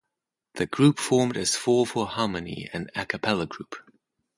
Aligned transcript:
The 0.55 0.65
group 0.65 0.97
formed 0.97 1.37
as 1.37 1.55
Four 1.55 1.85
For 1.85 2.07
Harmony, 2.07 2.67
an 2.73 2.89
a 2.95 3.05
cappella 3.05 3.45
group. 3.45 3.75